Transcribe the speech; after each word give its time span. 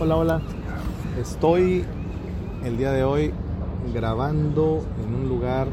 Hola, 0.00 0.14
hola. 0.14 0.40
Estoy 1.20 1.84
el 2.64 2.78
día 2.78 2.92
de 2.92 3.02
hoy 3.02 3.32
grabando 3.92 4.84
en 5.04 5.12
un 5.12 5.28
lugar 5.28 5.66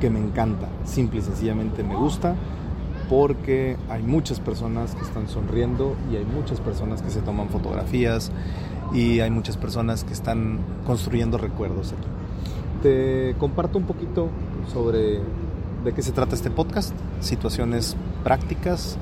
que 0.00 0.10
me 0.10 0.18
encanta. 0.18 0.66
Simple 0.84 1.20
y 1.20 1.22
sencillamente 1.22 1.84
me 1.84 1.94
gusta 1.94 2.34
porque 3.08 3.76
hay 3.88 4.02
muchas 4.02 4.40
personas 4.40 4.96
que 4.96 5.02
están 5.02 5.28
sonriendo 5.28 5.94
y 6.10 6.16
hay 6.16 6.24
muchas 6.24 6.58
personas 6.58 7.00
que 7.00 7.10
se 7.10 7.20
toman 7.20 7.48
fotografías 7.48 8.32
y 8.92 9.20
hay 9.20 9.30
muchas 9.30 9.56
personas 9.56 10.02
que 10.02 10.12
están 10.12 10.58
construyendo 10.84 11.38
recuerdos 11.38 11.92
aquí. 11.92 12.08
Te 12.82 13.36
comparto 13.38 13.78
un 13.78 13.84
poquito 13.84 14.30
sobre 14.72 15.20
de 15.84 15.92
qué 15.94 16.02
se 16.02 16.10
trata 16.10 16.34
este 16.34 16.50
podcast, 16.50 16.92
situaciones 17.20 17.96
prácticas 18.24 18.98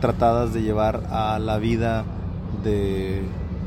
tratadas 0.00 0.54
de 0.54 0.62
llevar 0.62 1.02
a 1.10 1.40
la 1.40 1.58
vida 1.58 2.04
de 2.62 3.22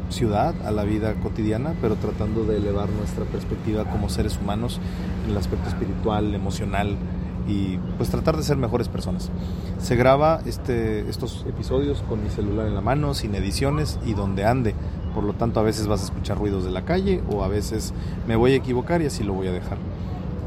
ciudad, 0.10 0.54
a 0.66 0.72
la 0.72 0.84
vida 0.84 1.14
cotidiana, 1.16 1.74
pero 1.82 1.96
tratando 1.96 2.46
de 2.46 2.58
elevar 2.58 2.90
nuestra 2.90 3.26
perspectiva 3.26 3.86
como 3.86 4.10
seres 4.10 4.38
humanos 4.40 4.80
en 5.26 5.32
el 5.32 5.38
aspecto 5.38 5.70
espiritual, 5.70 6.34
emocional 6.36 6.98
y 7.48 7.78
pues 7.98 8.10
tratar 8.10 8.38
de 8.38 8.44
ser 8.44 8.58
mejores 8.58 8.88
personas. 8.88 9.30
Se 9.80 9.96
graba 9.96 10.42
este, 10.46 11.10
estos 11.10 11.46
episodios 11.48 12.04
con 12.08 12.24
mi 12.24 12.30
celular 12.30 12.68
en 12.68 12.76
la 12.76 12.82
mano, 12.82 13.14
sin 13.14 13.36
ediciones 13.36 14.00
y 14.06 14.14
donde 14.14 14.46
ande. 14.46 14.76
Por 15.14 15.24
lo 15.24 15.34
tanto, 15.34 15.60
a 15.60 15.64
veces 15.64 15.88
vas 15.88 16.02
a 16.02 16.06
escuchar 16.06 16.38
ruidos 16.38 16.64
de 16.64 16.72
la 16.72 16.86
calle 16.86 17.22
o 17.30 17.44
a 17.44 17.48
veces 17.48 17.94
me 18.28 18.36
voy 18.36 18.54
a 18.54 18.56
equivocar 18.56 19.02
y 19.02 19.08
así 19.08 19.24
lo 19.24 19.34
voy 19.34 19.48
a 19.48 19.52
dejar. 19.52 19.78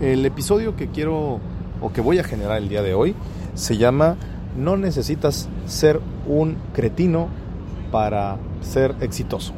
El 0.01 0.25
episodio 0.25 0.77
que 0.77 0.89
quiero 0.89 1.41
o 1.81 1.93
que 1.93 2.01
voy 2.01 2.19
a 2.19 2.25
generar 2.25 2.59
el 2.59 2.69
día 2.69 2.83
de 2.83 2.95
hoy 2.95 3.15
se 3.55 3.77
llama 3.77 4.17
No 4.57 4.77
necesitas 4.77 5.49
ser 5.67 6.01
un 6.27 6.57
cretino 6.73 7.29
para 7.91 8.37
ser 8.61 8.95
exitoso 9.01 9.53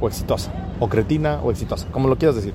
o 0.00 0.08
exitosa, 0.08 0.52
o 0.80 0.88
cretina 0.88 1.40
o 1.42 1.50
exitosa, 1.50 1.86
como 1.90 2.08
lo 2.08 2.16
quieras 2.16 2.36
decir. 2.36 2.54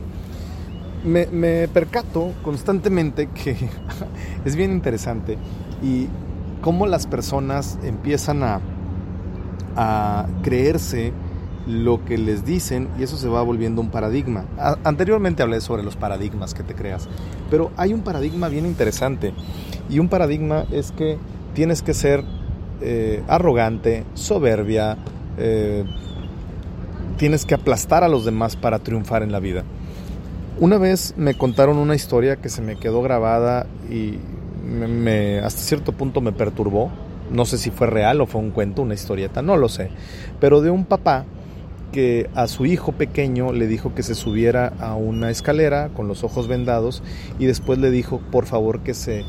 Me, 1.03 1.67
percato 1.67 2.31
constantemente 2.43 3.27
que 3.27 3.55
es 4.45 4.55
bien 4.55 4.71
interesante 4.71 5.37
y 5.83 6.07
cómo 6.61 6.87
las 6.87 7.05
personas 7.05 7.77
empiezan 7.83 8.41
a 8.43 10.27
creerse 10.41 11.13
lo 11.67 12.05
que 12.05 12.17
les 12.17 12.45
dicen 12.45 12.89
y 12.99 13.03
eso 13.03 13.17
se 13.17 13.27
va 13.27 13.41
volviendo 13.41 13.81
un 13.81 13.89
paradigma. 13.89 14.45
anteriormente 14.83 15.43
hablé 15.43 15.61
sobre 15.61 15.83
los 15.83 15.95
paradigmas 15.95 16.53
que 16.53 16.63
te 16.63 16.75
creas, 16.75 17.07
pero 17.49 17.71
hay 17.77 17.93
un 17.93 18.01
paradigma 18.01 18.49
bien 18.49 18.65
interesante 18.65 19.33
y 19.89 19.99
un 19.99 20.09
paradigma 20.09 20.65
es 20.71 20.91
que 20.91 21.17
tienes 21.53 21.81
que 21.81 21.93
ser 21.93 22.23
eh, 22.81 23.23
arrogante, 23.27 24.03
soberbia, 24.13 24.97
eh, 25.37 25.83
tienes 27.17 27.45
que 27.45 27.55
aplastar 27.55 28.03
a 28.03 28.09
los 28.09 28.25
demás 28.25 28.55
para 28.55 28.79
triunfar 28.79 29.23
en 29.23 29.31
la 29.31 29.39
vida. 29.39 29.63
Una 30.59 30.77
vez 30.77 31.13
me 31.17 31.33
contaron 31.35 31.77
una 31.77 31.95
historia 31.95 32.37
que 32.37 32.49
se 32.49 32.61
me 32.61 32.77
quedó 32.77 33.01
grabada 33.01 33.67
y 33.89 34.19
hasta 35.43 35.61
cierto 35.61 35.91
punto 35.91 36.21
me 36.21 36.31
perturbó. 36.31 36.91
No 37.31 37.45
sé 37.45 37.57
si 37.57 37.71
fue 37.71 37.87
real 37.87 38.21
o 38.21 38.25
fue 38.25 38.41
un 38.41 38.51
cuento, 38.51 38.81
una 38.81 38.93
historieta, 38.93 39.41
no 39.41 39.57
lo 39.57 39.67
sé. 39.67 39.89
Pero 40.39 40.61
de 40.61 40.69
un 40.69 40.85
papá 40.85 41.25
que 41.91 42.29
a 42.35 42.47
su 42.47 42.65
hijo 42.65 42.91
pequeño 42.91 43.53
le 43.53 43.67
dijo 43.67 43.95
que 43.95 44.03
se 44.03 44.15
subiera 44.15 44.73
a 44.79 44.95
una 44.95 45.29
escalera 45.29 45.89
con 45.89 46.07
los 46.07 46.23
ojos 46.23 46.47
vendados 46.47 47.03
y 47.39 47.45
después 47.45 47.79
le 47.79 47.89
dijo 47.89 48.19
por 48.31 48.45
favor 48.45 48.81
que 48.81 48.93
se 48.93 49.23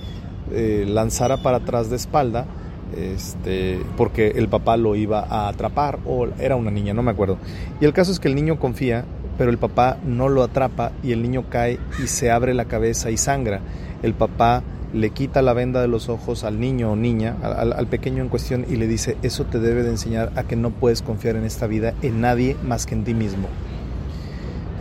eh, 0.50 0.84
lanzara 0.88 1.36
para 1.38 1.58
atrás 1.58 1.90
de 1.90 1.96
espalda 1.96 2.46
este, 2.94 3.80
porque 3.96 4.28
el 4.36 4.48
papá 4.48 4.76
lo 4.76 4.94
iba 4.94 5.20
a 5.20 5.48
atrapar 5.48 5.98
o 6.06 6.26
era 6.38 6.56
una 6.56 6.70
niña, 6.70 6.94
no 6.94 7.02
me 7.02 7.10
acuerdo. 7.10 7.38
Y 7.80 7.84
el 7.84 7.92
caso 7.92 8.12
es 8.12 8.20
que 8.20 8.28
el 8.28 8.34
niño 8.34 8.58
confía, 8.58 9.04
pero 9.38 9.50
el 9.50 9.58
papá 9.58 9.98
no 10.04 10.28
lo 10.28 10.42
atrapa 10.42 10.92
y 11.02 11.12
el 11.12 11.22
niño 11.22 11.44
cae 11.48 11.78
y 12.02 12.06
se 12.06 12.30
abre 12.30 12.54
la 12.54 12.66
cabeza 12.66 13.10
y 13.10 13.16
sangra. 13.16 13.60
El 14.02 14.14
papá 14.14 14.62
le 14.92 15.10
quita 15.10 15.42
la 15.42 15.52
venda 15.52 15.80
de 15.80 15.88
los 15.88 16.08
ojos 16.08 16.44
al 16.44 16.60
niño 16.60 16.92
o 16.92 16.96
niña, 16.96 17.36
al, 17.42 17.72
al, 17.72 17.86
pequeño 17.86 18.22
en 18.22 18.28
cuestión, 18.28 18.64
y 18.68 18.76
le 18.76 18.86
dice, 18.86 19.16
eso 19.22 19.44
te 19.44 19.58
debe 19.58 19.82
de 19.82 19.90
enseñar 19.90 20.32
a 20.36 20.44
que 20.44 20.56
no 20.56 20.70
puedes 20.70 21.02
confiar 21.02 21.36
en 21.36 21.44
esta 21.44 21.66
vida 21.66 21.94
en 22.02 22.20
nadie 22.20 22.56
más 22.62 22.86
que 22.86 22.94
en 22.94 23.04
ti 23.04 23.12
mismo. 23.12 23.48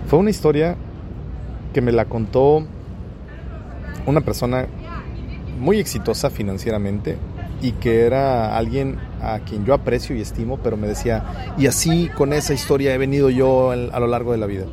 Fue 0.07 0.19
una 0.19 0.29
historia 0.29 0.75
que 1.73 1.81
me 1.81 1.91
la 1.91 2.05
contó 2.05 2.65
una 4.05 4.21
persona 4.21 4.67
muy 5.59 5.79
exitosa 5.79 6.29
financieramente, 6.29 7.17
y 7.65 7.71
que 7.71 8.05
era 8.05 8.55
alguien 8.55 8.99
a 9.23 9.39
quien 9.39 9.65
yo 9.65 9.73
aprecio 9.73 10.15
y 10.15 10.21
estimo, 10.21 10.57
pero 10.57 10.77
me 10.77 10.87
decía, 10.87 11.55
y 11.57 11.65
así 11.65 12.11
con 12.15 12.31
esa 12.31 12.53
historia 12.53 12.93
he 12.93 12.97
venido 12.99 13.31
yo 13.31 13.71
a 13.71 13.99
lo 13.99 14.05
largo 14.05 14.33
de 14.33 14.37
la 14.37 14.45
vida. 14.45 14.65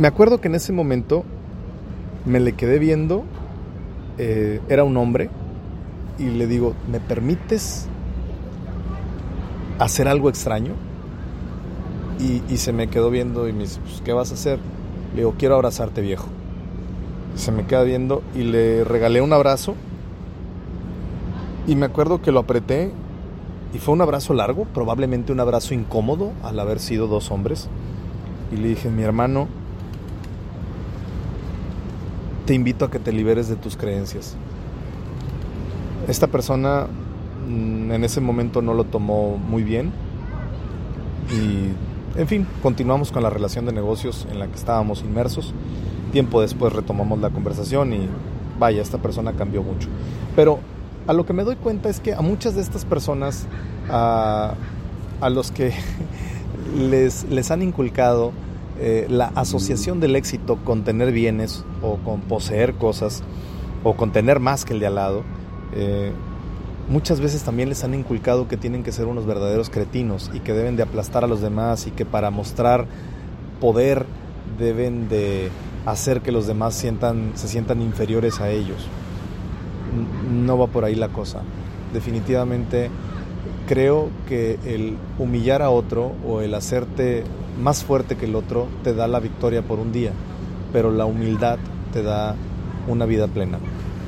Me 0.00 0.08
acuerdo 0.08 0.40
que 0.40 0.48
en 0.48 0.56
ese 0.56 0.72
momento 0.72 1.24
me 2.24 2.40
le 2.40 2.54
quedé 2.54 2.80
viendo, 2.80 3.22
eh, 4.18 4.60
era 4.68 4.82
un 4.82 4.96
hombre, 4.96 5.30
y 6.18 6.24
le 6.24 6.48
digo, 6.48 6.74
¿me 6.90 6.98
permites 6.98 7.86
hacer 9.78 10.08
algo 10.08 10.28
extraño? 10.28 10.72
Y, 12.18 12.56
se 12.56 12.72
me 12.72 12.88
quedó 12.88 13.10
viendo 13.10 13.46
y 13.46 13.52
me 13.52 13.60
dice, 13.60 13.78
pues, 13.80 14.02
¿qué 14.04 14.12
vas 14.12 14.32
a 14.32 14.34
hacer? 14.34 14.58
Le 15.12 15.18
digo, 15.18 15.34
quiero 15.38 15.54
abrazarte 15.54 16.00
viejo. 16.00 16.26
Se 17.36 17.52
me 17.52 17.64
queda 17.64 17.84
viendo 17.84 18.24
y 18.34 18.42
le 18.42 18.82
regalé 18.82 19.20
un 19.20 19.32
abrazo 19.32 19.76
y 21.66 21.74
me 21.76 21.86
acuerdo 21.86 22.22
que 22.22 22.32
lo 22.32 22.40
apreté 22.40 22.92
y 23.74 23.78
fue 23.78 23.94
un 23.94 24.00
abrazo 24.00 24.32
largo, 24.34 24.64
probablemente 24.64 25.32
un 25.32 25.40
abrazo 25.40 25.74
incómodo 25.74 26.32
al 26.42 26.58
haber 26.60 26.78
sido 26.78 27.08
dos 27.08 27.30
hombres. 27.30 27.68
Y 28.52 28.56
le 28.56 28.68
dije, 28.68 28.88
mi 28.88 29.02
hermano, 29.02 29.48
te 32.46 32.54
invito 32.54 32.84
a 32.84 32.90
que 32.90 32.98
te 32.98 33.12
liberes 33.12 33.48
de 33.48 33.56
tus 33.56 33.76
creencias. 33.76 34.36
Esta 36.08 36.28
persona 36.28 36.86
mm, 37.48 37.90
en 37.92 38.04
ese 38.04 38.20
momento 38.20 38.62
no 38.62 38.72
lo 38.72 38.84
tomó 38.84 39.36
muy 39.36 39.64
bien 39.64 39.92
y, 41.32 42.18
en 42.18 42.28
fin, 42.28 42.46
continuamos 42.62 43.10
con 43.10 43.24
la 43.24 43.30
relación 43.30 43.66
de 43.66 43.72
negocios 43.72 44.26
en 44.30 44.38
la 44.38 44.46
que 44.46 44.54
estábamos 44.54 45.02
inmersos. 45.02 45.52
Tiempo 46.12 46.40
después 46.40 46.72
retomamos 46.72 47.18
la 47.18 47.30
conversación 47.30 47.92
y 47.92 48.08
vaya, 48.60 48.80
esta 48.80 48.98
persona 48.98 49.32
cambió 49.32 49.64
mucho. 49.64 49.88
Pero 50.36 50.60
a 51.06 51.12
lo 51.12 51.24
que 51.24 51.32
me 51.32 51.44
doy 51.44 51.56
cuenta 51.56 51.88
es 51.88 52.00
que 52.00 52.14
a 52.14 52.20
muchas 52.20 52.54
de 52.54 52.62
estas 52.62 52.84
personas, 52.84 53.46
a, 53.88 54.54
los 55.30 55.50
que 55.50 55.72
les, 56.76 57.24
les 57.30 57.50
han 57.50 57.62
inculcado 57.62 58.32
eh, 58.78 59.06
la 59.08 59.26
asociación 59.34 60.00
del 60.00 60.16
éxito 60.16 60.56
con 60.64 60.84
tener 60.84 61.12
bienes 61.12 61.64
o 61.82 61.96
con 61.96 62.20
poseer 62.20 62.74
cosas 62.74 63.22
o 63.84 63.94
con 63.94 64.12
tener 64.12 64.40
más 64.40 64.64
que 64.64 64.74
el 64.74 64.80
de 64.80 64.86
al 64.88 64.96
lado, 64.96 65.22
eh, 65.74 66.12
muchas 66.88 67.20
veces 67.20 67.42
también 67.42 67.68
les 67.68 67.84
han 67.84 67.94
inculcado 67.94 68.48
que 68.48 68.56
tienen 68.56 68.82
que 68.82 68.92
ser 68.92 69.06
unos 69.06 69.26
verdaderos 69.26 69.70
cretinos 69.70 70.30
y 70.34 70.40
que 70.40 70.52
deben 70.52 70.76
de 70.76 70.82
aplastar 70.82 71.24
a 71.24 71.26
los 71.28 71.40
demás 71.40 71.86
y 71.86 71.92
que 71.92 72.04
para 72.04 72.30
mostrar 72.30 72.86
poder 73.60 74.06
deben 74.58 75.08
de 75.08 75.50
hacer 75.86 76.20
que 76.20 76.32
los 76.32 76.46
demás 76.46 76.74
sientan, 76.74 77.32
se 77.34 77.46
sientan 77.46 77.80
inferiores 77.80 78.40
a 78.40 78.50
ellos 78.50 78.88
no 80.30 80.58
va 80.58 80.66
por 80.66 80.84
ahí 80.84 80.94
la 80.94 81.08
cosa. 81.08 81.42
Definitivamente 81.92 82.90
creo 83.66 84.10
que 84.28 84.58
el 84.64 84.96
humillar 85.18 85.62
a 85.62 85.70
otro 85.70 86.12
o 86.26 86.40
el 86.40 86.54
hacerte 86.54 87.24
más 87.60 87.84
fuerte 87.84 88.16
que 88.16 88.26
el 88.26 88.34
otro 88.34 88.68
te 88.84 88.94
da 88.94 89.08
la 89.08 89.20
victoria 89.20 89.62
por 89.62 89.78
un 89.78 89.92
día, 89.92 90.12
pero 90.72 90.90
la 90.90 91.06
humildad 91.06 91.58
te 91.92 92.02
da 92.02 92.34
una 92.88 93.06
vida 93.06 93.26
plena. 93.28 93.58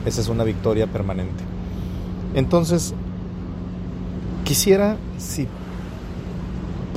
Esa 0.06 0.20
es 0.20 0.28
una 0.28 0.44
victoria 0.44 0.86
permanente. 0.86 1.44
Entonces, 2.34 2.94
quisiera, 4.44 4.96
si 5.18 5.48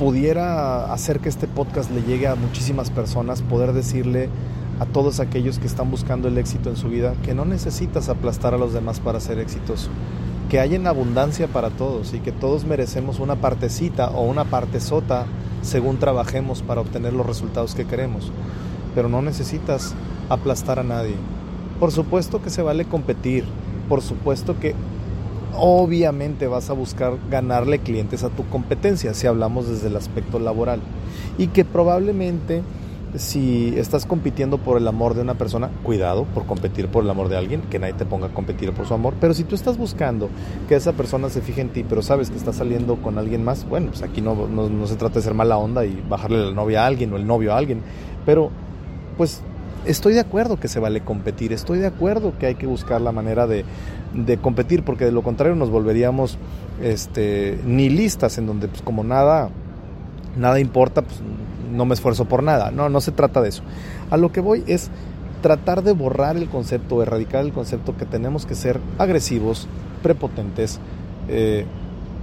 pudiera 0.02 0.92
hacer 0.92 1.20
que 1.20 1.28
este 1.28 1.46
podcast 1.46 1.88
le 1.92 2.02
llegue 2.02 2.26
a 2.26 2.34
muchísimas 2.34 2.90
personas, 2.90 3.40
poder 3.40 3.72
decirle 3.72 4.28
a 4.80 4.84
todos 4.84 5.20
aquellos 5.20 5.60
que 5.60 5.68
están 5.68 5.92
buscando 5.92 6.26
el 6.26 6.38
éxito 6.38 6.70
en 6.70 6.76
su 6.76 6.88
vida 6.88 7.14
que 7.22 7.34
no 7.34 7.44
necesitas 7.44 8.08
aplastar 8.08 8.52
a 8.52 8.58
los 8.58 8.72
demás 8.72 8.98
para 8.98 9.20
ser 9.20 9.38
exitoso, 9.38 9.90
que 10.50 10.58
hay 10.58 10.74
en 10.74 10.88
abundancia 10.88 11.46
para 11.46 11.70
todos 11.70 12.14
y 12.14 12.18
que 12.18 12.32
todos 12.32 12.64
merecemos 12.64 13.20
una 13.20 13.36
partecita 13.36 14.10
o 14.10 14.22
una 14.22 14.42
parte 14.44 14.80
sota 14.80 15.26
según 15.62 15.98
trabajemos 15.98 16.62
para 16.62 16.80
obtener 16.80 17.12
los 17.12 17.24
resultados 17.24 17.76
que 17.76 17.86
queremos, 17.86 18.32
pero 18.96 19.08
no 19.08 19.22
necesitas 19.22 19.94
aplastar 20.28 20.80
a 20.80 20.82
nadie. 20.82 21.14
Por 21.78 21.92
supuesto 21.92 22.42
que 22.42 22.50
se 22.50 22.62
vale 22.62 22.86
competir, 22.86 23.44
por 23.88 24.02
supuesto 24.02 24.58
que 24.58 24.74
obviamente 25.54 26.46
vas 26.46 26.70
a 26.70 26.72
buscar 26.72 27.14
ganarle 27.30 27.78
clientes 27.78 28.24
a 28.24 28.30
tu 28.30 28.46
competencia 28.48 29.14
si 29.14 29.26
hablamos 29.26 29.68
desde 29.68 29.88
el 29.88 29.96
aspecto 29.96 30.38
laboral 30.38 30.80
y 31.38 31.48
que 31.48 31.64
probablemente 31.64 32.62
si 33.16 33.74
estás 33.76 34.06
compitiendo 34.06 34.58
por 34.58 34.78
el 34.78 34.88
amor 34.88 35.14
de 35.14 35.20
una 35.20 35.34
persona, 35.34 35.70
cuidado 35.82 36.24
por 36.24 36.46
competir 36.46 36.88
por 36.88 37.04
el 37.04 37.10
amor 37.10 37.28
de 37.28 37.36
alguien, 37.36 37.60
que 37.62 37.78
nadie 37.78 37.92
te 37.94 38.06
ponga 38.06 38.28
a 38.28 38.30
competir 38.30 38.72
por 38.72 38.86
su 38.86 38.94
amor. 38.94 39.14
Pero 39.20 39.34
si 39.34 39.44
tú 39.44 39.54
estás 39.54 39.76
buscando 39.76 40.30
que 40.68 40.76
esa 40.76 40.92
persona 40.92 41.28
se 41.28 41.42
fije 41.42 41.60
en 41.60 41.68
ti, 41.68 41.84
pero 41.86 42.02
sabes 42.02 42.30
que 42.30 42.36
está 42.36 42.52
saliendo 42.52 42.96
con 42.96 43.18
alguien 43.18 43.44
más, 43.44 43.68
bueno, 43.68 43.88
pues 43.88 44.02
aquí 44.02 44.22
no, 44.22 44.34
no, 44.46 44.86
se 44.86 44.96
trata 44.96 45.16
de 45.16 45.22
ser 45.22 45.34
mala 45.34 45.58
onda 45.58 45.84
y 45.84 46.02
bajarle 46.08 46.46
la 46.46 46.52
novia 46.52 46.84
a 46.84 46.86
alguien 46.86 47.12
o 47.12 47.16
el 47.16 47.26
novio 47.26 47.52
a 47.52 47.58
alguien. 47.58 47.82
Pero, 48.24 48.50
pues, 49.18 49.42
estoy 49.86 50.14
de 50.14 50.20
acuerdo 50.20 50.58
que 50.58 50.68
se 50.68 50.80
vale 50.80 51.00
competir, 51.00 51.52
estoy 51.52 51.78
de 51.78 51.86
acuerdo 51.86 52.32
que 52.38 52.46
hay 52.46 52.54
que 52.54 52.66
buscar 52.66 53.00
la 53.00 53.12
manera 53.12 53.46
de, 53.46 53.64
de 54.14 54.38
competir, 54.38 54.84
porque 54.84 55.04
de 55.04 55.12
lo 55.12 55.22
contrario 55.22 55.54
nos 55.54 55.70
volveríamos 55.70 56.38
este, 56.82 57.58
nihilistas, 57.64 58.38
en 58.38 58.46
donde, 58.46 58.68
pues, 58.68 58.82
como 58.82 59.04
nada, 59.04 59.50
nada 60.36 60.60
importa, 60.60 61.02
pues 61.02 61.20
no 61.72 61.84
me 61.84 61.94
esfuerzo 61.94 62.26
por 62.26 62.42
nada. 62.42 62.70
No, 62.70 62.88
no 62.88 63.00
se 63.00 63.12
trata 63.12 63.40
de 63.40 63.48
eso. 63.48 63.62
A 64.10 64.16
lo 64.16 64.32
que 64.32 64.40
voy 64.40 64.62
es 64.66 64.90
tratar 65.40 65.82
de 65.82 65.92
borrar 65.92 66.36
el 66.36 66.48
concepto, 66.48 67.02
erradicar 67.02 67.44
el 67.44 67.52
concepto 67.52 67.96
que 67.96 68.06
tenemos 68.06 68.46
que 68.46 68.54
ser 68.54 68.80
agresivos, 68.98 69.66
prepotentes, 70.02 70.78
eh, 71.28 71.66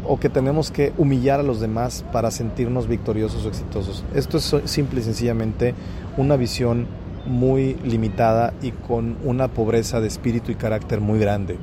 o 0.07 0.19
que 0.19 0.29
tenemos 0.29 0.71
que 0.71 0.93
humillar 0.97 1.41
a 1.41 1.43
los 1.43 1.59
demás 1.59 2.05
para 2.13 2.31
sentirnos 2.31 2.87
victoriosos 2.87 3.45
o 3.45 3.49
exitosos. 3.49 4.03
Esto 4.15 4.37
es 4.37 4.55
simple 4.65 5.01
y 5.01 5.03
sencillamente 5.03 5.75
una 6.17 6.37
visión 6.37 6.87
muy 7.29 7.75
limitada 7.85 8.53
y 8.61 8.71
con 8.71 9.15
una 9.23 9.47
pobreza 9.47 10.01
de 10.01 10.07
espíritu 10.07 10.51
y 10.51 10.55
carácter 10.55 10.99
muy 10.99 11.19
grande. 11.19 11.57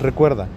Recuerda, 0.00 0.48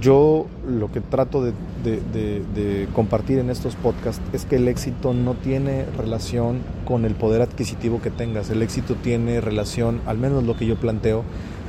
yo 0.00 0.46
lo 0.66 0.90
que 0.90 1.00
trato 1.00 1.44
de, 1.44 2.88
compartir 2.94 3.38
en 3.38 3.50
estos 3.50 3.76
podcasts 3.76 4.22
es 4.32 4.46
que 4.46 4.56
el 4.56 4.68
éxito 4.68 5.12
no 5.12 5.34
tiene 5.34 5.84
relación 5.96 6.60
con 6.86 7.04
el 7.04 7.14
poder 7.14 7.42
adquisitivo 7.42 8.00
que 8.00 8.10
tengas, 8.10 8.50
el 8.50 8.62
éxito 8.62 8.94
tiene 8.94 9.40
relación, 9.40 10.00
al 10.06 10.18
menos 10.18 10.44
lo 10.44 10.56
que 10.56 10.66
yo 10.66 10.76
planteo, 10.76 11.24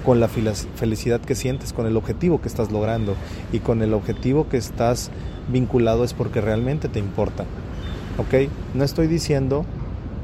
con 0.06 0.20
la 0.20 0.28
felicidad 0.28 1.22
que 1.22 1.36
sientes, 1.36 1.74
con 1.74 1.86
el 1.86 1.96
objetivo 1.96 2.42
que 2.42 2.48
estás 2.48 2.72
logrando 2.72 3.16
y 3.52 3.60
con 3.60 3.82
el 3.82 3.94
objetivo 3.94 4.50
que 4.50 4.58
estás 4.58 5.12
vinculado 5.50 6.04
es 6.04 6.14
porque 6.14 6.42
realmente 6.42 6.90
te 6.90 7.00
importa. 7.00 7.46
¿Ok? 8.18 8.50
No 8.74 8.84
estoy 8.84 9.08
diciendo 9.08 9.66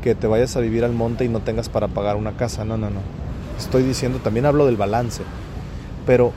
que 0.01 0.15
te 0.15 0.27
vayas 0.27 0.55
a 0.55 0.59
vivir 0.59 0.83
al 0.83 0.93
monte 0.93 1.25
y 1.25 1.29
no 1.29 1.39
tengas 1.39 1.69
para 1.69 1.87
pagar 1.87 2.15
una 2.15 2.33
casa, 2.33 2.65
no, 2.65 2.77
no, 2.77 2.89
no. 2.89 3.01
Estoy 3.57 3.83
diciendo, 3.83 4.19
también 4.19 4.45
hablo 4.45 4.65
del 4.65 4.77
balance, 4.77 5.23
pero 6.05 6.31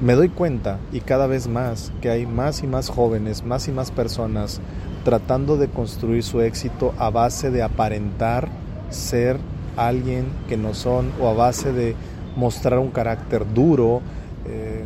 me 0.00 0.14
doy 0.14 0.28
cuenta 0.28 0.78
y 0.92 1.00
cada 1.00 1.26
vez 1.26 1.48
más 1.48 1.92
que 2.00 2.10
hay 2.10 2.26
más 2.26 2.62
y 2.62 2.66
más 2.66 2.88
jóvenes, 2.88 3.44
más 3.44 3.66
y 3.66 3.72
más 3.72 3.90
personas 3.90 4.60
tratando 5.04 5.56
de 5.56 5.68
construir 5.68 6.22
su 6.22 6.40
éxito 6.40 6.94
a 6.98 7.10
base 7.10 7.50
de 7.50 7.62
aparentar 7.62 8.48
ser 8.90 9.38
alguien 9.76 10.26
que 10.48 10.56
no 10.56 10.74
son 10.74 11.12
o 11.20 11.28
a 11.28 11.34
base 11.34 11.72
de 11.72 11.94
mostrar 12.36 12.78
un 12.78 12.90
carácter 12.90 13.44
duro, 13.52 14.00
eh, 14.46 14.84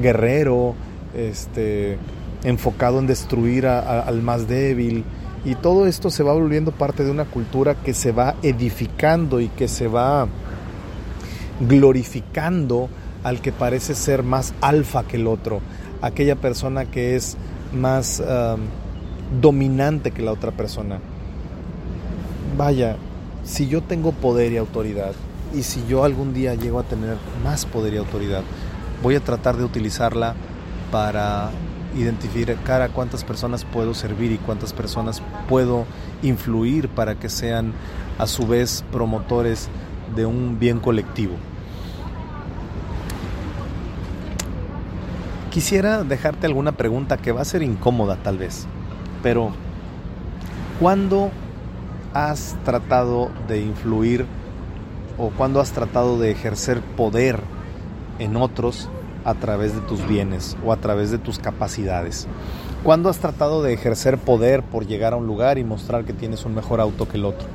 guerrero, 0.00 0.74
este, 1.14 1.98
enfocado 2.44 2.98
en 2.98 3.06
destruir 3.06 3.66
al 3.66 4.22
más 4.22 4.48
débil. 4.48 5.04
Y 5.44 5.56
todo 5.56 5.86
esto 5.86 6.10
se 6.10 6.22
va 6.22 6.32
volviendo 6.32 6.72
parte 6.72 7.04
de 7.04 7.10
una 7.10 7.26
cultura 7.26 7.74
que 7.74 7.92
se 7.92 8.12
va 8.12 8.34
edificando 8.42 9.40
y 9.40 9.48
que 9.48 9.68
se 9.68 9.88
va 9.88 10.26
glorificando 11.60 12.88
al 13.22 13.40
que 13.40 13.52
parece 13.52 13.94
ser 13.94 14.22
más 14.22 14.54
alfa 14.60 15.04
que 15.04 15.16
el 15.16 15.26
otro, 15.26 15.60
aquella 16.02 16.36
persona 16.36 16.86
que 16.86 17.16
es 17.16 17.36
más 17.72 18.22
dominante 19.40 20.12
que 20.12 20.22
la 20.22 20.32
otra 20.32 20.50
persona. 20.50 20.98
Vaya, 22.56 22.96
si 23.44 23.68
yo 23.68 23.82
tengo 23.82 24.12
poder 24.12 24.52
y 24.52 24.56
autoridad, 24.56 25.12
y 25.54 25.62
si 25.62 25.84
yo 25.86 26.04
algún 26.04 26.34
día 26.34 26.54
llego 26.54 26.80
a 26.80 26.84
tener 26.84 27.16
más 27.42 27.66
poder 27.66 27.94
y 27.94 27.98
autoridad, 27.98 28.42
voy 29.02 29.14
a 29.14 29.20
tratar 29.20 29.56
de 29.56 29.64
utilizarla 29.64 30.34
para 30.90 31.50
identificar 31.96 32.82
a 32.82 32.88
cuántas 32.88 33.24
personas 33.24 33.64
puedo 33.64 33.94
servir 33.94 34.32
y 34.32 34.38
cuántas 34.38 34.72
personas 34.72 35.22
puedo 35.48 35.86
influir 36.22 36.88
para 36.88 37.14
que 37.14 37.28
sean 37.28 37.72
a 38.18 38.26
su 38.26 38.46
vez 38.46 38.84
promotores 38.92 39.68
de 40.14 40.26
un 40.26 40.58
bien 40.58 40.80
colectivo. 40.80 41.34
Quisiera 45.50 46.02
dejarte 46.02 46.46
alguna 46.46 46.72
pregunta 46.72 47.16
que 47.16 47.30
va 47.30 47.42
a 47.42 47.44
ser 47.44 47.62
incómoda 47.62 48.16
tal 48.16 48.38
vez, 48.38 48.66
pero 49.22 49.52
¿cuándo 50.80 51.30
has 52.12 52.56
tratado 52.64 53.30
de 53.46 53.60
influir 53.60 54.26
o 55.16 55.30
cuándo 55.30 55.60
has 55.60 55.70
tratado 55.70 56.18
de 56.18 56.32
ejercer 56.32 56.80
poder 56.80 57.40
en 58.18 58.36
otros 58.36 58.88
a 59.24 59.34
través 59.34 59.74
de 59.74 59.80
tus 59.80 60.06
bienes 60.06 60.56
o 60.64 60.72
a 60.72 60.76
través 60.76 61.10
de 61.10 61.18
tus 61.18 61.38
capacidades? 61.38 62.26
¿Cuándo 62.82 63.08
has 63.08 63.18
tratado 63.18 63.62
de 63.62 63.72
ejercer 63.72 64.18
poder 64.18 64.62
por 64.62 64.86
llegar 64.86 65.12
a 65.12 65.16
un 65.16 65.26
lugar 65.26 65.58
y 65.58 65.64
mostrar 65.64 66.04
que 66.04 66.12
tienes 66.12 66.44
un 66.44 66.54
mejor 66.54 66.80
auto 66.80 67.08
que 67.08 67.16
el 67.16 67.24
otro? 67.24 67.48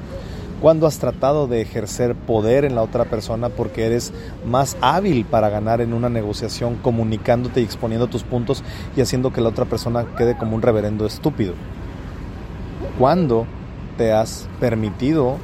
cuando 0.62 0.88
has 0.88 1.00
tratado 1.00 1.48
de 1.48 1.62
ejercer 1.62 2.16
poder 2.16 2.66
en 2.66 2.76
la 2.76 2.82
otra 2.82 3.06
persona 3.06 3.50
porque 3.50 3.86
eres 3.86 4.12
más 4.46 4.78
hábil 4.82 5.26
para 5.26 5.50
ganar 5.50 5.82
en 5.82 5.94
una 5.94 6.10
negociación 6.10 6.76
comunicándote 6.76 7.62
y 7.62 7.64
exponiendo 7.64 8.08
tus 8.08 8.24
puntos 8.24 8.64
y 8.96 9.02
haciendo 9.02 9.32
que 9.32 9.42
la 9.42 9.50
otra 9.50 9.66
persona 9.66 10.06
quede 10.18 10.38
como 10.38 10.56
un 10.56 10.62
reverendo 10.62 11.06
estúpido. 11.06 11.54
¿Cuándo 12.98 13.46
te 13.98 14.12
has 14.12 14.48
permitido 14.60 15.38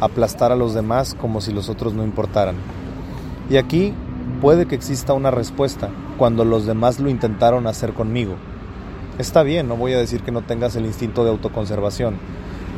aplastar 0.00 0.52
a 0.52 0.56
los 0.56 0.74
demás 0.74 1.14
como 1.14 1.40
si 1.40 1.52
los 1.52 1.68
otros 1.68 1.92
no 1.92 2.04
importaran? 2.04 2.56
Y 3.50 3.58
aquí 3.58 3.92
puede 4.40 4.66
que 4.66 4.74
exista 4.74 5.12
una 5.12 5.30
respuesta 5.30 5.90
cuando 6.18 6.44
los 6.44 6.66
demás 6.66 7.00
lo 7.00 7.08
intentaron 7.08 7.66
hacer 7.66 7.92
conmigo. 7.92 8.34
Está 9.18 9.42
bien, 9.42 9.68
no 9.68 9.76
voy 9.76 9.92
a 9.94 9.98
decir 9.98 10.22
que 10.22 10.32
no 10.32 10.42
tengas 10.42 10.76
el 10.76 10.84
instinto 10.84 11.24
de 11.24 11.30
autoconservación, 11.30 12.16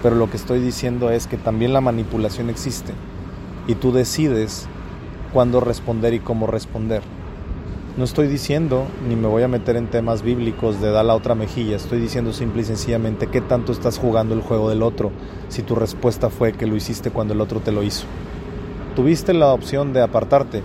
pero 0.03 0.15
lo 0.15 0.31
que 0.31 0.37
estoy 0.37 0.61
diciendo 0.61 1.11
es 1.11 1.27
que 1.27 1.37
también 1.37 1.73
la 1.73 1.81
manipulación 1.81 2.49
existe 2.51 2.93
y 3.67 3.75
tú 3.75 3.93
decides 3.93 4.69
cuándo 5.33 5.61
responder 5.61 6.15
y 6.15 6.21
cómo 6.21 6.47
responder. 6.47 7.03
No 7.97 8.05
estoy 8.05 8.29
diciendo, 8.29 8.87
ni 9.09 9.17
me 9.17 9.27
voy 9.27 9.43
a 9.43 9.49
meter 9.49 9.75
en 9.75 9.89
temas 9.89 10.23
bíblicos 10.23 10.81
de 10.81 10.93
dar 10.93 11.05
la 11.05 11.17
otra 11.17 11.35
mejilla, 11.35 11.75
estoy 11.75 11.99
diciendo 11.99 12.33
simple 12.33 12.63
y 12.63 12.65
sencillamente 12.65 13.27
qué 13.27 13.41
tanto 13.41 13.73
estás 13.73 13.99
jugando 13.99 14.35
el 14.35 14.41
juego 14.41 14.69
del 14.71 14.85
otro 14.85 15.11
si 15.49 15.63
tu 15.63 15.75
respuesta 15.75 16.31
fue 16.31 16.53
que 16.53 16.67
lo 16.67 16.77
hiciste 16.77 17.11
cuando 17.11 17.35
el 17.35 17.41
otro 17.41 17.59
te 17.59 17.73
lo 17.73 17.83
hizo. 17.83 18.07
Tuviste 18.95 19.35
la 19.35 19.53
opción 19.53 19.93
de 19.93 20.03
apartarte, 20.03 20.63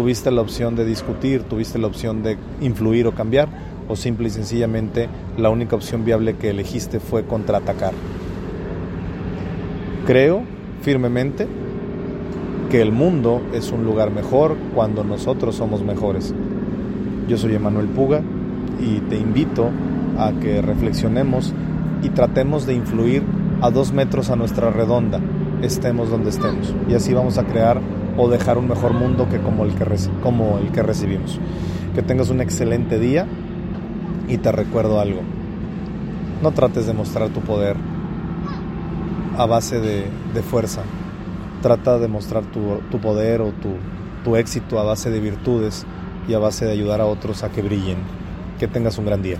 tuviste 0.00 0.30
la 0.30 0.40
opción 0.40 0.76
de 0.76 0.86
discutir, 0.86 1.42
tuviste 1.42 1.78
la 1.78 1.86
opción 1.86 2.22
de 2.22 2.38
influir 2.62 3.06
o 3.06 3.12
cambiar, 3.12 3.50
o 3.86 3.96
simple 3.96 4.28
y 4.28 4.30
sencillamente 4.30 5.10
la 5.36 5.50
única 5.50 5.76
opción 5.76 6.06
viable 6.06 6.36
que 6.36 6.48
elegiste 6.48 7.00
fue 7.00 7.26
contraatacar. 7.26 7.92
Creo 10.06 10.40
firmemente 10.80 11.46
que 12.70 12.80
el 12.80 12.92
mundo 12.92 13.42
es 13.52 13.72
un 13.72 13.84
lugar 13.84 14.10
mejor 14.10 14.56
cuando 14.74 15.04
nosotros 15.04 15.56
somos 15.56 15.82
mejores. 15.82 16.32
Yo 17.28 17.36
soy 17.36 17.54
Emanuel 17.54 17.88
Puga 17.88 18.22
y 18.80 19.00
te 19.00 19.18
invito 19.18 19.68
a 20.16 20.32
que 20.32 20.62
reflexionemos 20.62 21.52
y 22.02 22.08
tratemos 22.08 22.64
de 22.64 22.72
influir 22.72 23.22
a 23.60 23.70
dos 23.70 23.92
metros 23.92 24.30
a 24.30 24.36
nuestra 24.36 24.70
redonda, 24.70 25.20
estemos 25.60 26.08
donde 26.08 26.30
estemos. 26.30 26.74
Y 26.88 26.94
así 26.94 27.12
vamos 27.12 27.36
a 27.36 27.44
crear 27.44 27.82
o 28.16 28.28
dejar 28.28 28.58
un 28.58 28.68
mejor 28.68 28.92
mundo 28.92 29.28
que 29.28 29.38
como 29.38 29.64
el 29.64 29.74
que, 29.74 29.84
como 30.22 30.58
el 30.58 30.70
que 30.72 30.82
recibimos. 30.82 31.38
Que 31.94 32.02
tengas 32.02 32.30
un 32.30 32.40
excelente 32.40 32.98
día 32.98 33.26
y 34.28 34.38
te 34.38 34.52
recuerdo 34.52 35.00
algo. 35.00 35.20
No 36.42 36.52
trates 36.52 36.86
de 36.86 36.92
mostrar 36.92 37.28
tu 37.30 37.40
poder 37.40 37.76
a 39.36 39.46
base 39.46 39.80
de, 39.80 40.42
fuerza. 40.42 40.82
Trata 41.62 41.98
de 41.98 42.08
mostrar 42.08 42.44
tu, 42.44 42.98
poder 42.98 43.40
o 43.40 43.52
tu, 43.52 43.70
tu 44.24 44.36
éxito 44.36 44.78
a 44.78 44.84
base 44.84 45.10
de 45.10 45.20
virtudes 45.20 45.86
y 46.28 46.34
a 46.34 46.38
base 46.38 46.64
de 46.64 46.72
ayudar 46.72 47.00
a 47.00 47.06
otros 47.06 47.42
a 47.42 47.50
que 47.50 47.62
brillen. 47.62 47.98
Que 48.58 48.68
tengas 48.68 48.98
un 48.98 49.06
gran 49.06 49.22
día. 49.22 49.38